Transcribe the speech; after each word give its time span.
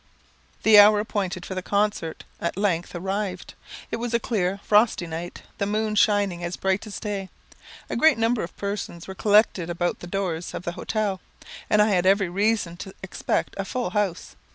The 0.63 0.79
hour 0.79 0.99
appointed 0.99 1.45
for 1.45 1.53
the 1.53 1.61
concert 1.61 2.23
at 2.39 2.57
length 2.57 2.95
arrived. 2.95 3.53
It 3.91 3.97
was 3.97 4.15
a 4.15 4.19
clear, 4.19 4.59
frosty 4.63 5.05
night, 5.05 5.43
the 5.59 5.67
moon 5.67 5.93
shining 5.93 6.43
as 6.43 6.57
bright 6.57 6.87
as 6.87 6.99
day. 6.99 7.29
A 7.87 7.95
great 7.95 8.17
number 8.17 8.41
of 8.41 8.57
persons 8.57 9.07
were 9.07 9.13
collected 9.13 9.69
about 9.69 9.99
the 9.99 10.07
doors 10.07 10.55
of 10.55 10.63
the 10.63 10.71
hotel, 10.71 11.21
and 11.69 11.83
I 11.83 11.89
had 11.89 12.07
every 12.07 12.29
reason 12.29 12.77
to 12.77 12.95
expect 13.03 13.53
a 13.57 13.63
full 13.63 13.91
house. 13.91 14.35